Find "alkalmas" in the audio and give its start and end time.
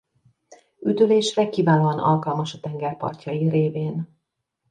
1.99-2.53